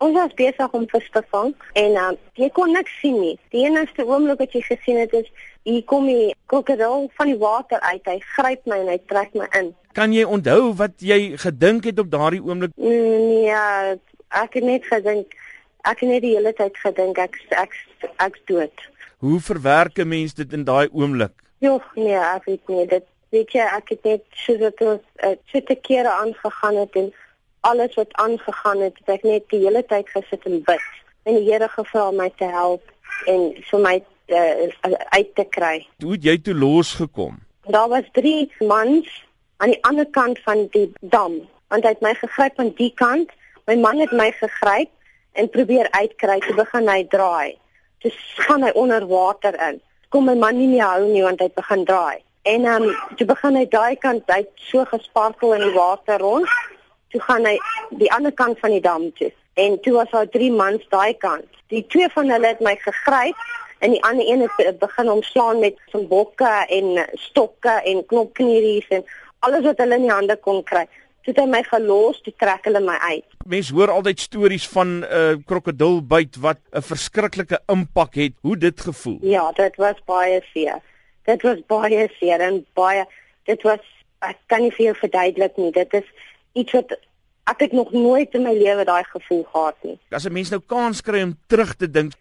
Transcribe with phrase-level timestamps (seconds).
[0.00, 3.34] Ons was besig om vis te vang en uh, jy kon niks sien nie.
[3.52, 5.28] Die enigste oomblik wat jy gesien het is
[5.68, 8.00] hier kom die krokodil van die water uit.
[8.08, 9.74] Hy gryp my en hy trek my in.
[9.98, 12.72] Kan jy onthou wat jy gedink het op daardie oomblik?
[12.80, 13.98] Nee, ja,
[14.40, 15.36] ek het net gedink
[15.88, 17.76] ek het net die hele tyd gedink ek ek
[18.24, 18.88] ek's dood.
[19.20, 21.32] Hoe verwerk 'n mens dit in daai oomblik?
[21.58, 22.86] Jogg, nee, ek weet nie.
[22.86, 26.96] Dit weet jy, ek het net so dat ons uh, so te kere aangegaan het
[26.96, 27.12] en
[27.60, 30.86] alles wat aangegaan het, het ek net die hele tyd gesit en bid
[31.28, 32.82] en die Here gevra om my te help
[33.28, 33.96] en vir my
[34.32, 34.68] uh,
[35.16, 35.74] uit te kry.
[36.02, 37.40] Hoe het jy toe losgekom?
[37.68, 39.10] Daar was 3 mans
[39.60, 41.36] aan die ander kant van die dam,
[41.68, 43.30] want hy het my gegryp aan die kant.
[43.68, 44.90] My man het my gegryp
[45.38, 47.58] en probeer uitkry, toe begin hy draai.
[48.00, 48.10] Toe
[48.46, 49.78] gaan hy onder water in.
[50.08, 52.24] Kom my man nie meer hou nie want hy begin draai.
[52.48, 56.48] En dan um, toe begin hy daai kant uit so gesparkel in die water rond
[57.10, 57.56] toe gaan hy
[58.02, 59.32] die ander kant van die dam toe.
[59.54, 61.48] En toe was daar drie mans daai kant.
[61.68, 63.36] Die twee van hulle het my gegryp
[63.80, 69.04] en die ander een het begin omslaan met van bokke en stokke en knopknieries en
[69.46, 70.86] alles wat hulle in die hande kon kry.
[71.20, 73.24] Toe het hy my gelos, toe trek hulle my uit.
[73.48, 78.32] Mense hoor altyd stories van 'n uh, krokodilbyt wat 'n verskriklike impak het.
[78.40, 79.18] Hoe dit gevoel?
[79.22, 80.80] Ja, dit was baie seer.
[81.24, 83.04] Dit was baie seer en baie
[83.44, 83.84] dit was
[84.20, 85.72] ek kan nie vir jou verduidelik nie.
[85.72, 86.08] Dit is
[86.52, 86.98] iets wat
[87.50, 89.98] ek het nog nooit in my lewe daai gevoel gehad nie.
[90.10, 92.12] As 'n mens nou kans kry om terug te dink,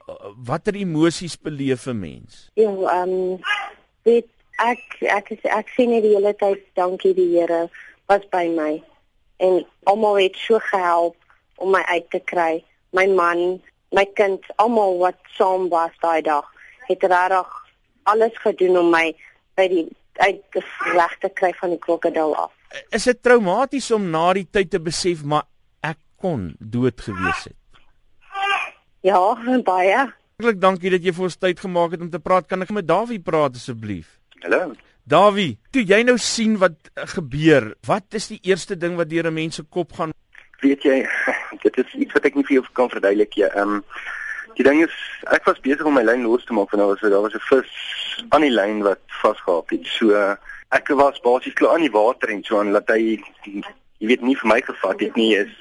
[0.45, 2.49] watter emosies beleef 'n mens?
[2.53, 3.39] Ja, ehm um,
[4.03, 7.69] dit ek ek ek, ek sien net die hele tyd dankie die Here
[8.07, 8.83] was by my
[9.37, 11.15] en almal het so gehelp
[11.55, 12.63] om my uit te kry.
[12.91, 16.45] My man, my kind, almal wat saam was daai dag,
[16.87, 17.47] het regtig
[18.03, 19.15] alles gedoen om my
[19.55, 19.87] by die
[20.19, 22.53] uit te reg te kry van die krokodil af
[22.93, 25.47] is dit traumaties om na die tyd te besef maar
[25.85, 27.57] ek kon dood gewees het.
[29.05, 29.19] Ja,
[29.65, 30.09] baie.
[30.39, 32.47] Hartlik dankie dat jy vir ons tyd gemaak het om te praat.
[32.47, 34.17] Kan ek met Dawie praat asseblief?
[34.43, 34.73] Hallo.
[35.09, 39.33] Dawie, toe jy nou sien wat gebeur, wat is die eerste ding wat deur 'n
[39.33, 40.13] mens se kop gaan?
[40.61, 41.07] Weet jy,
[41.63, 43.47] dit is iets wat ek nie vir jou kan verduidelik nie.
[43.47, 43.83] Ehm um,
[44.59, 44.95] die ding is
[45.31, 47.47] ek was besig om my lyn los te maak want daar was daar was 'n
[47.49, 49.85] vis aan die lyn wat vasgehaak het.
[49.87, 50.11] So
[50.75, 53.23] ek was basies klaar aan die water en so aan dat hy
[53.99, 55.53] jy weet nie vir my gevat het nie is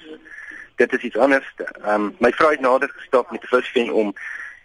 [0.76, 1.47] dit is iets anders.
[1.58, 4.14] Ehm um, my vrou het nader gestap met 'n visvang om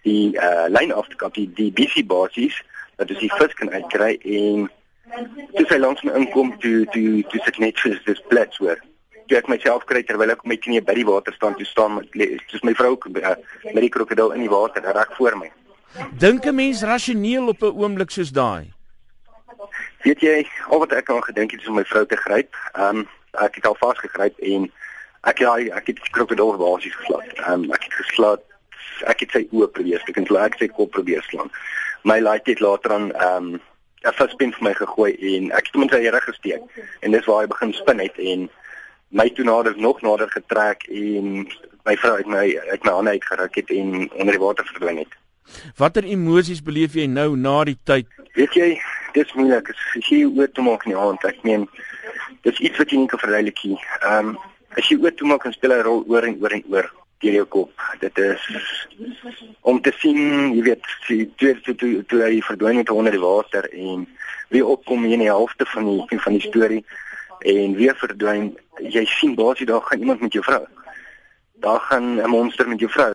[0.01, 2.61] die uh lyn af te kap die die BC basies
[2.95, 4.69] dat jy die vis kan uitkry en
[5.53, 8.81] toe sy langs my inkom toe toe toe sit net vir dis plek hoor.
[9.33, 11.95] Toe ek myself kry terwyl ek met my knie by die water staan toe staan
[11.95, 12.11] met
[12.51, 13.31] soos my vrou uh,
[13.65, 15.49] met die krokodil in die water reg voor my.
[16.21, 18.69] Dink 'n mens rasioneel op 'n oomblik soos daai?
[20.05, 22.53] Weet jy, al wat ek aan gedink het is om my vrou te gryp.
[22.77, 23.09] Ehm um,
[23.41, 24.71] ek het al vasgegryp en
[25.23, 27.25] ek ja, ek het krokodil basies geslaan.
[27.41, 28.37] Ehm um, ek het geslaan.
[29.09, 31.49] Ek het sy oë probeer en ek het sy kop probeer slaan.
[32.03, 33.61] My laat dit later aan ehm um,
[34.05, 36.61] 'n vispin vir my gegooi en ek het hom in sy rug gesteek.
[37.01, 38.49] En dis waar hy begin spin het en
[39.13, 41.45] my toe nader nog nader getrek en
[41.85, 45.13] my vrou uit my uit my hande uitgeruk het en onder die water verdwyn het.
[45.77, 48.07] Watter emosies beleef jy nou na die tyd?
[48.33, 48.69] Weet jy,
[49.13, 49.69] dis moeilik.
[49.69, 51.67] As jy oor toe maak in die aand, ek meen
[52.47, 53.79] dis iets wat jy nie kan verduidelik nie.
[54.01, 54.35] Ehm um,
[54.73, 56.89] as jy oor toe maak en speel 'n rol oor en oor en oor
[57.21, 57.83] deur jou kop.
[57.99, 58.41] Dit is
[59.61, 60.17] om te sien,
[60.55, 64.07] jy weet, jy toe toe toe, toe hy verdwyn het onder die water en
[64.49, 66.83] weer opkom in die helfte van die van die storie
[67.43, 68.53] en weer verdwyn.
[68.79, 70.63] Jy sien basies daar gaan iemand met jou vrou.
[71.63, 73.11] Daar gaan 'n monster met jou vrou.